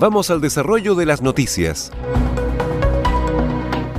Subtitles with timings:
[0.00, 1.92] Vamos al desarrollo de las noticias.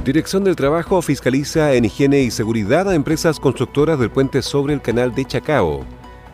[0.03, 4.81] Dirección del Trabajo fiscaliza en higiene y seguridad a empresas constructoras del puente sobre el
[4.81, 5.85] canal de Chacao.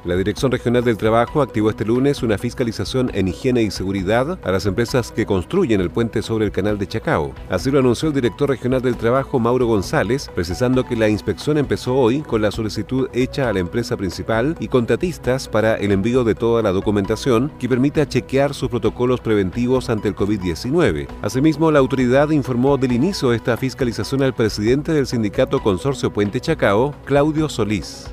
[0.08, 4.52] La Dirección Regional del Trabajo activó este lunes una fiscalización en higiene y seguridad a
[4.54, 7.34] las empresas que construyen el puente sobre el canal de Chacao.
[7.50, 11.94] Así lo anunció el director regional del Trabajo, Mauro González, precisando que la inspección empezó
[11.94, 16.36] hoy con la solicitud hecha a la empresa principal y contratistas para el envío de
[16.36, 21.10] toda la documentación que permita chequear sus protocolos preventivos ante el COVID-19.
[21.22, 26.40] Asimismo, la autoridad informó del inicio de esta fiscalización al presidente del sindicato Consorcio Puente
[26.40, 28.08] Chacao, Claudio Solís.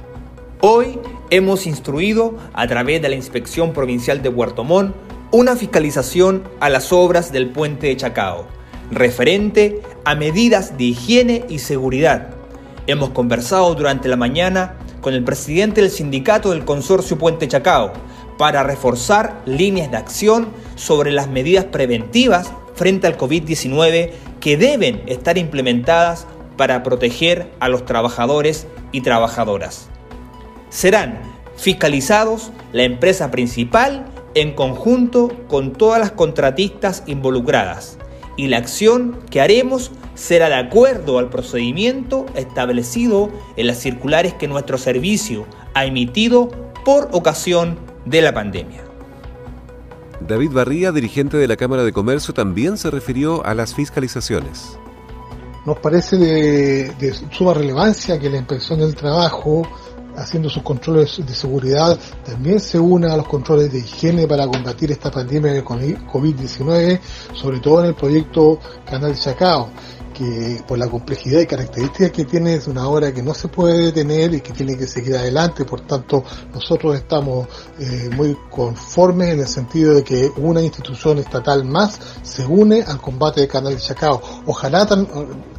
[0.60, 0.98] Hoy
[1.30, 4.64] hemos instruido a través de la Inspección Provincial de Puerto
[5.30, 8.46] una fiscalización a las obras del puente de Chacao,
[8.90, 12.34] referente a medidas de higiene y seguridad.
[12.86, 17.92] Hemos conversado durante la mañana con el presidente del sindicato del consorcio Puente Chacao
[18.38, 25.38] para reforzar líneas de acción sobre las medidas preventivas frente al COVID-19 que deben estar
[25.38, 29.88] implementadas para proteger a los trabajadores y trabajadoras
[30.74, 31.20] serán
[31.56, 37.96] fiscalizados la empresa principal en conjunto con todas las contratistas involucradas
[38.36, 44.48] y la acción que haremos será de acuerdo al procedimiento establecido en las circulares que
[44.48, 46.48] nuestro servicio ha emitido
[46.84, 48.82] por ocasión de la pandemia.
[50.26, 54.76] David Barría, dirigente de la Cámara de Comercio, también se refirió a las fiscalizaciones.
[55.66, 59.62] Nos parece de, de suma relevancia que la inspección del trabajo
[60.16, 64.92] haciendo sus controles de seguridad, también se une a los controles de higiene para combatir
[64.92, 67.00] esta pandemia de COVID-19,
[67.32, 68.58] sobre todo en el proyecto
[68.88, 69.70] Canal Chacao
[70.14, 73.86] que por la complejidad y características que tiene es una obra que no se puede
[73.86, 75.64] detener y que tiene que seguir adelante.
[75.64, 77.48] Por tanto, nosotros estamos
[77.78, 83.00] eh, muy conformes en el sentido de que una institución estatal más se une al
[83.00, 84.22] combate de Canal Chacao.
[84.46, 84.86] Ojalá,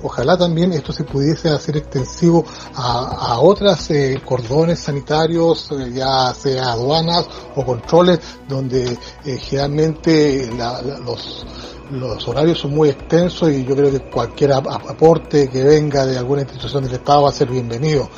[0.02, 6.34] ojalá también esto se pudiese hacer extensivo a, a otras eh, cordones sanitarios, eh, ya
[6.34, 11.46] sea aduanas o controles, donde generalmente la, los
[11.92, 16.42] los horarios son muy extensos y yo creo que cualquier aporte que venga de alguna
[16.42, 18.10] institución del Estado va a ser bienvenido.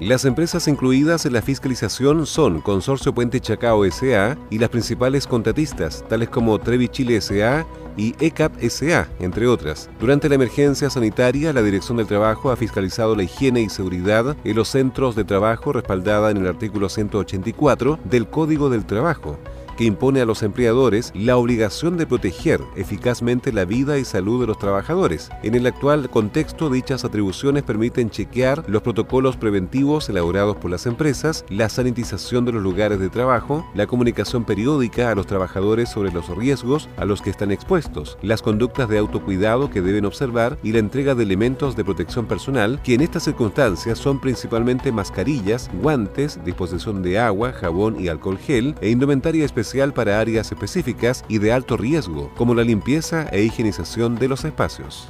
[0.00, 4.38] Las empresas incluidas en la fiscalización son Consorcio Puente Chacao S.A.
[4.48, 7.66] y las principales contratistas, tales como Trevi Chile S.A.
[7.98, 9.90] y ECAP S.A., entre otras.
[10.00, 14.56] Durante la emergencia sanitaria, la Dirección del Trabajo ha fiscalizado la higiene y seguridad en
[14.56, 19.38] los centros de trabajo respaldada en el artículo 184 del Código del Trabajo
[19.80, 24.46] que impone a los empleadores la obligación de proteger eficazmente la vida y salud de
[24.46, 25.30] los trabajadores.
[25.42, 31.46] En el actual contexto, dichas atribuciones permiten chequear los protocolos preventivos elaborados por las empresas,
[31.48, 36.28] la sanitización de los lugares de trabajo, la comunicación periódica a los trabajadores sobre los
[36.28, 40.80] riesgos a los que están expuestos, las conductas de autocuidado que deben observar y la
[40.80, 47.02] entrega de elementos de protección personal que en estas circunstancias son principalmente mascarillas, guantes, disposición
[47.02, 51.76] de agua, jabón y alcohol gel e indumentaria especial para áreas específicas y de alto
[51.76, 55.08] riesgo, como la limpieza e higienización de los espacios.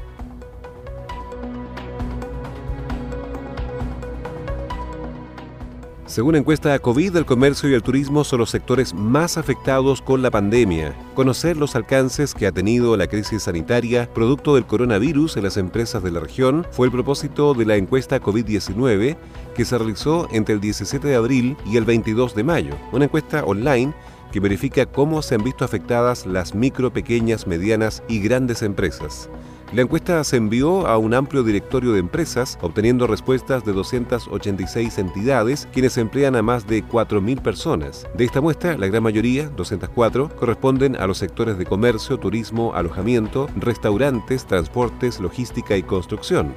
[6.05, 10.31] Según encuesta COVID, el comercio y el turismo son los sectores más afectados con la
[10.33, 10.93] pandemia.
[11.15, 16.03] Conocer los alcances que ha tenido la crisis sanitaria producto del coronavirus en las empresas
[16.03, 19.17] de la región fue el propósito de la encuesta COVID-19
[19.55, 23.45] que se realizó entre el 17 de abril y el 22 de mayo, una encuesta
[23.45, 23.95] online
[24.33, 29.29] que verifica cómo se han visto afectadas las micro, pequeñas, medianas y grandes empresas.
[29.73, 35.69] La encuesta se envió a un amplio directorio de empresas, obteniendo respuestas de 286 entidades,
[35.73, 38.05] quienes emplean a más de 4.000 personas.
[38.17, 43.49] De esta muestra, la gran mayoría, 204, corresponden a los sectores de comercio, turismo, alojamiento,
[43.55, 46.53] restaurantes, transportes, logística y construcción.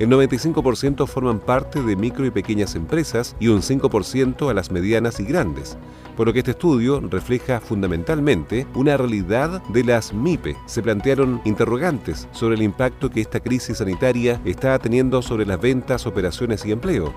[0.00, 5.20] El 95% forman parte de micro y pequeñas empresas y un 5% a las medianas
[5.20, 5.76] y grandes,
[6.16, 10.56] por lo que este estudio refleja fundamentalmente una realidad de las MIPE.
[10.66, 16.06] Se plantearon interrogantes sobre el impacto que esta crisis sanitaria está teniendo sobre las ventas,
[16.06, 17.14] operaciones y empleo.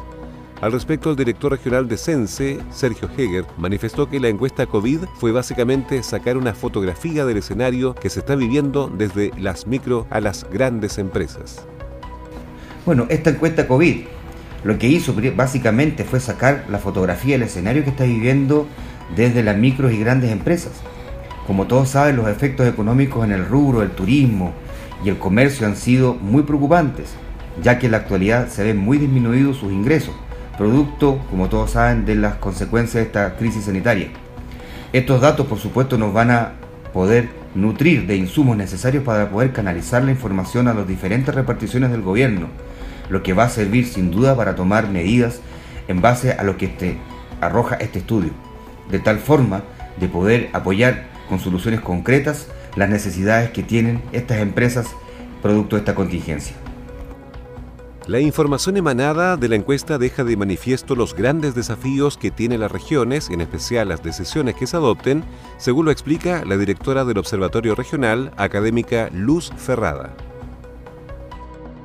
[0.61, 5.31] Al respecto, el director regional de Sense, Sergio Heger, manifestó que la encuesta COVID fue
[5.31, 10.47] básicamente sacar una fotografía del escenario que se está viviendo desde las micro a las
[10.49, 11.67] grandes empresas.
[12.87, 13.97] Bueno, esta encuesta COVID
[14.63, 18.65] lo que hizo básicamente fue sacar la fotografía del escenario que está viviendo
[19.13, 20.71] desde las micros y grandes empresas.
[21.45, 24.53] Como todos saben, los efectos económicos en el rubro, el turismo
[25.03, 27.09] y el comercio han sido muy preocupantes,
[27.61, 30.15] ya que en la actualidad se ven muy disminuidos sus ingresos,
[30.57, 34.11] producto, como todos saben, de las consecuencias de esta crisis sanitaria.
[34.93, 36.53] Estos datos, por supuesto, nos van a
[36.93, 42.01] poder nutrir de insumos necesarios para poder canalizar la información a las diferentes reparticiones del
[42.01, 42.47] gobierno,
[43.09, 45.41] lo que va a servir sin duda para tomar medidas
[45.87, 46.97] en base a lo que
[47.41, 48.31] arroja este estudio,
[48.89, 49.63] de tal forma
[49.99, 54.87] de poder apoyar con soluciones concretas las necesidades que tienen estas empresas
[55.41, 56.55] producto de esta contingencia.
[58.07, 62.71] La información emanada de la encuesta deja de manifiesto los grandes desafíos que tienen las
[62.71, 65.25] regiones, en especial las decisiones que se adopten,
[65.57, 70.15] según lo explica la directora del Observatorio Regional, académica Luz Ferrada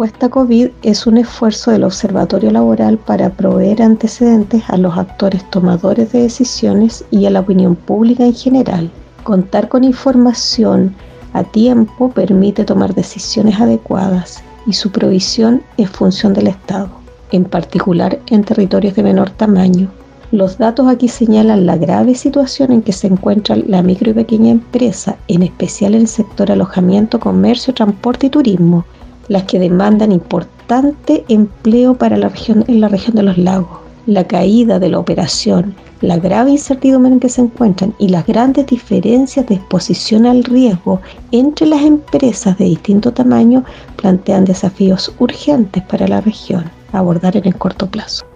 [0.03, 6.11] respuesta COVID es un esfuerzo del Observatorio Laboral para proveer antecedentes a los actores tomadores
[6.11, 8.91] de decisiones y a la opinión pública en general.
[9.23, 10.93] Contar con información
[11.35, 16.91] a tiempo permite tomar decisiones adecuadas y su provisión es función del Estado,
[17.31, 19.89] en particular en territorios de menor tamaño.
[20.33, 24.51] Los datos aquí señalan la grave situación en que se encuentra la micro y pequeña
[24.51, 28.85] empresa, en especial en el sector alojamiento, comercio, transporte y turismo,
[29.29, 33.81] las que demandan importante empleo para la región, en la región de los lagos.
[34.07, 38.67] La caída de la operación, la grave incertidumbre en que se encuentran y las grandes
[38.67, 43.65] diferencias de exposición al riesgo entre las empresas de distinto tamaño
[43.97, 48.27] plantean desafíos urgentes para la región a abordar en el corto plazo.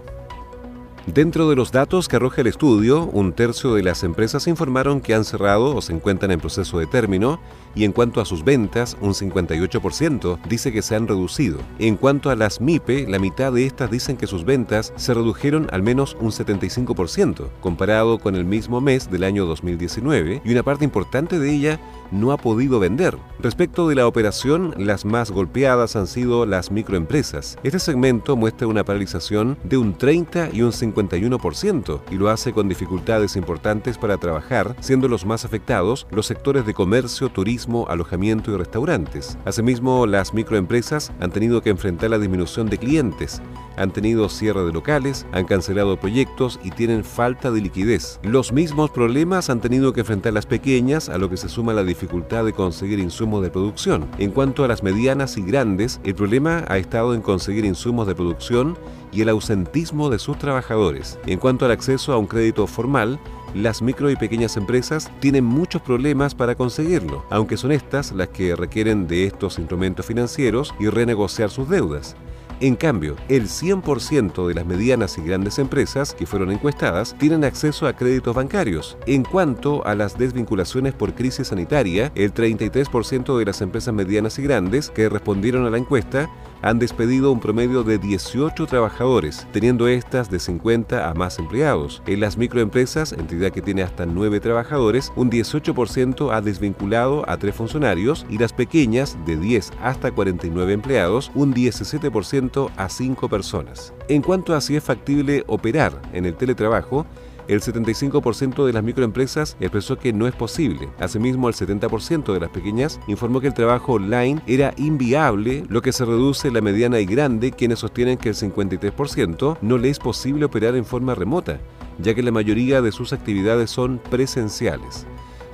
[1.07, 5.15] Dentro de los datos que arroja el estudio, un tercio de las empresas informaron que
[5.15, 7.39] han cerrado o se encuentran en proceso de término
[7.77, 11.59] y en cuanto a sus ventas, un 58% dice que se han reducido.
[11.79, 15.69] En cuanto a las MIPE, la mitad de estas dicen que sus ventas se redujeron
[15.71, 20.85] al menos un 75%, comparado con el mismo mes del año 2019, y una parte
[20.85, 21.81] importante de ella
[22.11, 23.19] no ha podido vender.
[23.41, 27.59] Respecto de la operación, las más golpeadas han sido las microempresas.
[27.63, 32.69] Este segmento muestra una paralización de un 30 y un 51% y lo hace con
[32.69, 38.57] dificultades importantes para trabajar, siendo los más afectados los sectores de comercio, turismo, alojamiento y
[38.57, 39.39] restaurantes.
[39.45, 43.43] Asimismo, las microempresas han tenido que enfrentar la disminución de clientes,
[43.77, 48.21] han tenido cierre de locales, han cancelado proyectos y tienen falta de liquidez.
[48.23, 51.85] Los mismos problemas han tenido que enfrentar las pequeñas, a lo que se suma la
[51.85, 54.07] dificultad de conseguir insumos de producción.
[54.19, 58.15] En cuanto a las medianas y grandes, el problema ha estado en conseguir insumos de
[58.15, 58.79] producción
[59.13, 61.19] y el ausentismo de sus trabajadores.
[61.27, 63.19] En cuanto al acceso a un crédito formal,
[63.57, 68.55] las micro y pequeñas empresas tienen muchos problemas para conseguirlo, aunque son estas las que
[68.55, 72.17] requieren de estos instrumentos financieros y renegociar sus deudas.
[72.61, 77.87] En cambio, el 100% de las medianas y grandes empresas que fueron encuestadas tienen acceso
[77.87, 78.97] a créditos bancarios.
[79.07, 84.43] En cuanto a las desvinculaciones por crisis sanitaria, el 33% de las empresas medianas y
[84.43, 86.31] grandes que respondieron a la encuesta
[86.63, 92.03] han despedido un promedio de 18 trabajadores, teniendo estas de 50 a más empleados.
[92.07, 97.55] En las microempresas, entidad que tiene hasta 9 trabajadores, un 18% ha desvinculado a 3
[97.55, 103.93] funcionarios y las pequeñas, de 10 hasta 49 empleados, un 17% a 5 personas.
[104.09, 107.07] En cuanto a si es factible operar en el teletrabajo,
[107.49, 110.89] el 75% de las microempresas expresó que no es posible.
[110.99, 115.93] Asimismo, el 70% de las pequeñas informó que el trabajo online era inviable, lo que
[115.93, 120.45] se reduce la mediana y grande, quienes sostienen que el 53% no le es posible
[120.45, 121.61] operar en forma remota,
[121.99, 125.07] ya que la mayoría de sus actividades son presenciales.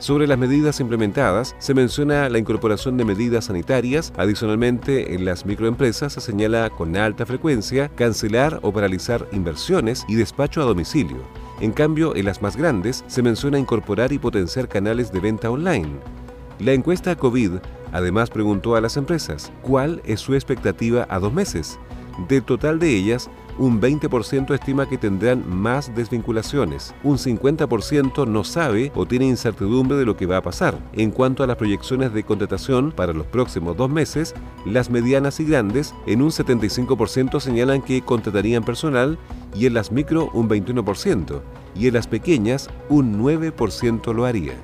[0.02, 4.12] Sobre las medidas implementadas, se menciona la incorporación de medidas sanitarias.
[4.16, 10.61] Adicionalmente, en las microempresas se señala con alta frecuencia cancelar o paralizar inversiones y despacho
[10.61, 11.18] a domicilio.
[11.62, 15.97] En cambio, en las más grandes se menciona incorporar y potenciar canales de venta online.
[16.59, 17.52] La encuesta COVID
[17.92, 21.78] Además preguntó a las empresas cuál es su expectativa a dos meses.
[22.28, 28.92] Del total de ellas, un 20% estima que tendrán más desvinculaciones, un 50% no sabe
[28.94, 30.78] o tiene incertidumbre de lo que va a pasar.
[30.92, 35.44] En cuanto a las proyecciones de contratación para los próximos dos meses, las medianas y
[35.44, 39.18] grandes en un 75% señalan que contratarían personal
[39.54, 41.40] y en las micro un 21%
[41.75, 44.54] y en las pequeñas un 9% lo haría.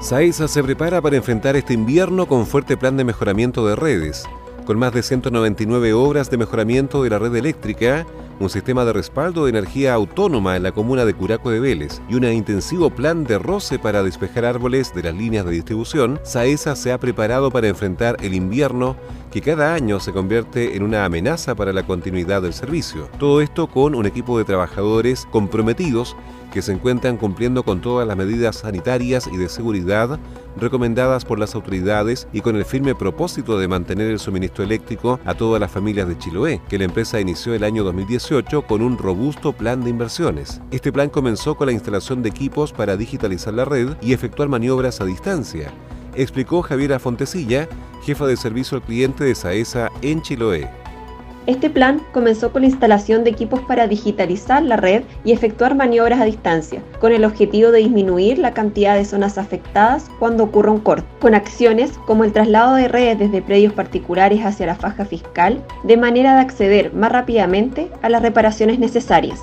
[0.00, 4.26] SAESA se prepara para enfrentar este invierno con fuerte plan de mejoramiento de redes
[4.66, 8.06] con más de 199 obras de mejoramiento de la red eléctrica,
[8.40, 12.14] un sistema de respaldo de energía autónoma en la comuna de Curaco de Vélez y
[12.14, 16.92] un intensivo plan de roce para despejar árboles de las líneas de distribución, SAESA se
[16.92, 18.96] ha preparado para enfrentar el invierno
[19.30, 23.08] que cada año se convierte en una amenaza para la continuidad del servicio.
[23.18, 26.16] Todo esto con un equipo de trabajadores comprometidos
[26.52, 30.18] que se encuentran cumpliendo con todas las medidas sanitarias y de seguridad
[30.56, 35.34] recomendadas por las autoridades y con el firme propósito de mantener el suministro eléctrico a
[35.34, 39.52] todas las familias de Chiloé, que la empresa inició el año 2018 con un robusto
[39.52, 40.60] plan de inversiones.
[40.70, 45.00] Este plan comenzó con la instalación de equipos para digitalizar la red y efectuar maniobras
[45.00, 45.72] a distancia,
[46.14, 47.68] explicó Javiera Fontecilla,
[48.02, 50.68] jefa de servicio al cliente de SAESA en Chiloé.
[51.46, 56.20] Este plan comenzó con la instalación de equipos para digitalizar la red y efectuar maniobras
[56.20, 60.80] a distancia, con el objetivo de disminuir la cantidad de zonas afectadas cuando ocurra un
[60.80, 65.64] corte, con acciones como el traslado de redes desde predios particulares hacia la faja fiscal,
[65.82, 69.40] de manera de acceder más rápidamente a las reparaciones necesarias.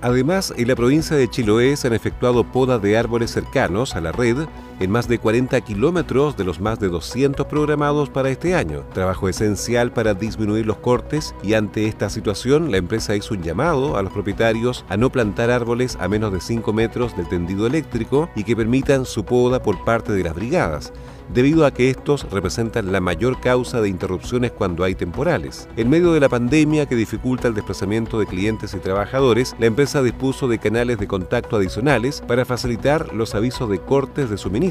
[0.00, 4.12] Además, en la provincia de Chiloé se han efectuado podas de árboles cercanos a la
[4.12, 4.36] red
[4.80, 8.84] en más de 40 kilómetros de los más de 200 programados para este año.
[8.92, 13.96] Trabajo esencial para disminuir los cortes y ante esta situación la empresa hizo un llamado
[13.96, 18.28] a los propietarios a no plantar árboles a menos de 5 metros del tendido eléctrico
[18.34, 20.92] y que permitan su poda por parte de las brigadas
[21.32, 25.68] debido a que estos representan la mayor causa de interrupciones cuando hay temporales.
[25.76, 30.02] En medio de la pandemia que dificulta el desplazamiento de clientes y trabajadores, la empresa
[30.02, 34.67] dispuso de canales de contacto adicionales para facilitar los avisos de cortes de suministro.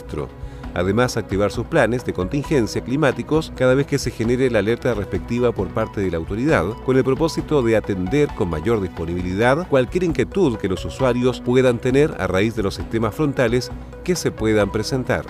[0.73, 5.51] Además, activar sus planes de contingencia climáticos cada vez que se genere la alerta respectiva
[5.51, 10.57] por parte de la autoridad, con el propósito de atender con mayor disponibilidad cualquier inquietud
[10.57, 13.71] que los usuarios puedan tener a raíz de los sistemas frontales
[14.03, 15.25] que se puedan presentar.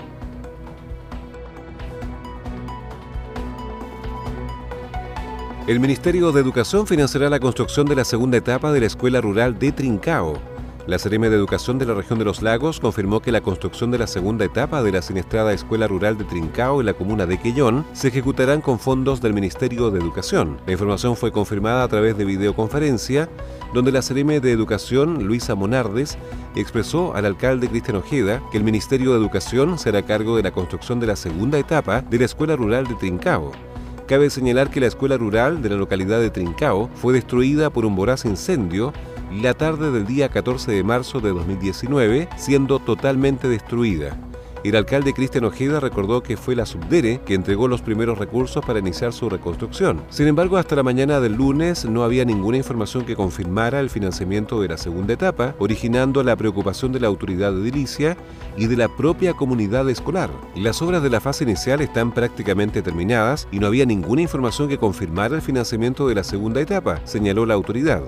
[5.66, 9.58] El Ministerio de Educación financiará la construcción de la segunda etapa de la Escuela Rural
[9.58, 10.57] de Trincao.
[10.88, 13.98] La Seremi de Educación de la región de los lagos confirmó que la construcción de
[13.98, 17.84] la segunda etapa de la siniestrada Escuela Rural de Trincao en la comuna de Quellón
[17.92, 20.56] se ejecutarán con fondos del Ministerio de Educación.
[20.64, 23.28] La información fue confirmada a través de videoconferencia,
[23.74, 26.16] donde la Seremi de Educación, Luisa Monardes,
[26.56, 31.00] expresó al alcalde Cristian Ojeda que el Ministerio de Educación será cargo de la construcción
[31.00, 33.52] de la segunda etapa de la Escuela Rural de Trincao.
[34.06, 37.94] Cabe señalar que la escuela rural de la localidad de Trincao fue destruida por un
[37.94, 38.94] voraz incendio
[39.32, 44.18] la tarde del día 14 de marzo de 2019, siendo totalmente destruida.
[44.64, 48.80] El alcalde Cristian Ojeda recordó que fue la Subdere que entregó los primeros recursos para
[48.80, 50.02] iniciar su reconstrucción.
[50.10, 54.60] Sin embargo, hasta la mañana del lunes no había ninguna información que confirmara el financiamiento
[54.60, 58.16] de la segunda etapa, originando la preocupación de la autoridad de edilicia
[58.56, 60.30] y de la propia comunidad escolar.
[60.56, 64.78] Las obras de la fase inicial están prácticamente terminadas y no había ninguna información que
[64.78, 68.02] confirmara el financiamiento de la segunda etapa, señaló la autoridad.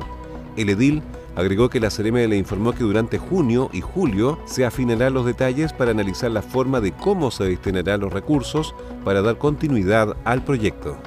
[0.56, 1.02] El edil
[1.36, 5.72] Agregó que la CEREME le informó que durante junio y julio se afinarán los detalles
[5.72, 10.98] para analizar la forma de cómo se destinarán los recursos para dar continuidad al proyecto.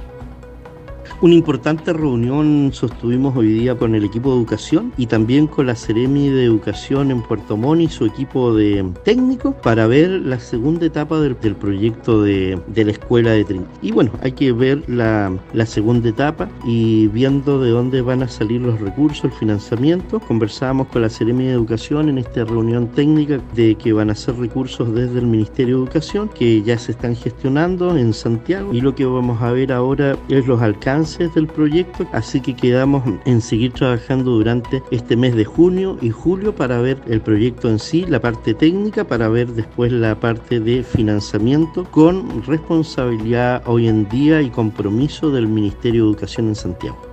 [1.24, 5.74] Una importante reunión sostuvimos hoy día con el equipo de educación y también con la
[5.74, 10.86] Ceremi de Educación en Puerto Montt y su equipo de técnicos para ver la segunda
[10.86, 13.66] etapa del, proyecto de, la escuela de Trin.
[13.82, 15.32] Y bueno, hay que ver la,
[15.66, 20.20] segunda etapa y viendo de dónde van a salir los recursos, el financiamiento.
[20.20, 24.36] Conversábamos con la Ceremi de Educación en esta reunión técnica de que van a ser
[24.36, 28.94] recursos desde el Ministerio de Educación que ya se están gestionando en Santiago y lo
[28.94, 33.72] que vamos a ver ahora es los alcances del proyecto, así que quedamos en seguir
[33.74, 38.20] trabajando durante este mes de junio y julio para ver el proyecto en sí, la
[38.20, 44.50] parte técnica, para ver después la parte de financiamiento con responsabilidad hoy en día y
[44.50, 47.13] compromiso del Ministerio de Educación en Santiago.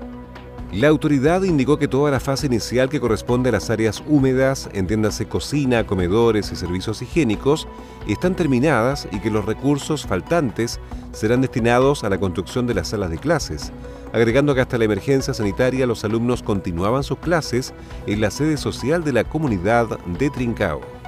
[0.73, 5.27] La autoridad indicó que toda la fase inicial que corresponde a las áreas húmedas, entiéndase
[5.27, 7.67] cocina, comedores y servicios higiénicos,
[8.07, 10.79] están terminadas y que los recursos faltantes
[11.11, 13.73] serán destinados a la construcción de las salas de clases,
[14.12, 17.75] agregando que hasta la emergencia sanitaria los alumnos continuaban sus clases
[18.07, 21.00] en la sede social de la comunidad de Trincao.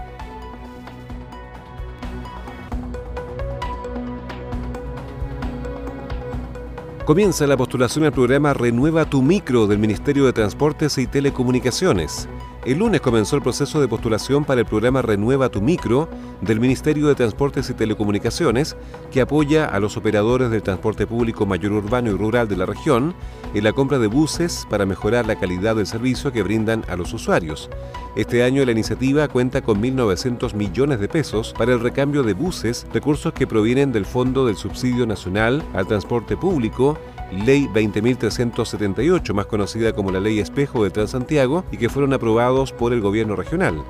[7.04, 12.28] Comienza la postulación al programa Renueva tu Micro del Ministerio de Transportes y Telecomunicaciones.
[12.64, 16.08] El lunes comenzó el proceso de postulación para el programa Renueva tu Micro
[16.42, 18.76] del Ministerio de Transportes y Telecomunicaciones,
[19.10, 23.14] que apoya a los operadores del transporte público mayor urbano y rural de la región
[23.52, 27.12] en la compra de buses para mejorar la calidad del servicio que brindan a los
[27.12, 27.68] usuarios.
[28.14, 32.86] Este año la iniciativa cuenta con 1.900 millones de pesos para el recambio de buses,
[32.94, 36.96] recursos que provienen del Fondo del Subsidio Nacional al Transporte Público
[37.32, 42.92] Ley 20.378, más conocida como la Ley Espejo de Transantiago, y que fueron aprobados por
[42.92, 43.82] el gobierno regional.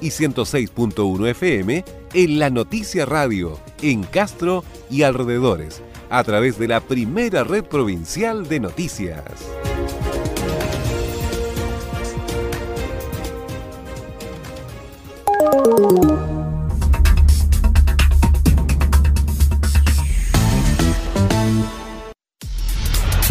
[0.00, 1.84] y 106.1 FM
[2.14, 8.48] en la Noticia Radio, en Castro y alrededores, a través de la primera red provincial
[8.48, 9.24] de noticias.